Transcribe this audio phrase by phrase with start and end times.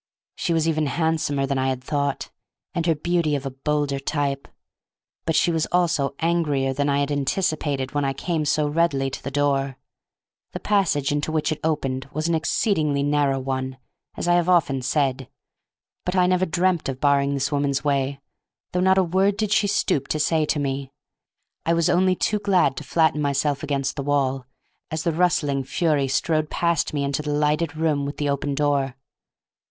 [0.35, 2.31] She was even handsomer than I had thought,
[2.73, 4.47] and her beauty of a bolder type,
[5.25, 9.21] but she was also angrier than I had anticipated when I came so readily to
[9.23, 9.77] the door.
[10.53, 13.77] The passage into which it opened was an exceedingly narrow one,
[14.17, 15.29] as I have often said,
[16.03, 18.19] but I never dreamt of barring this woman's way,
[18.71, 20.91] though not a word did she stoop to say to me.
[21.63, 24.47] I was only too glad to flatten myself against the wall,
[24.89, 28.95] as the rustling fury strode past me into the lighted room with the open door.